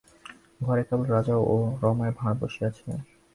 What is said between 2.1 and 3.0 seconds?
ভাঁড় বসিয়াছিলেন।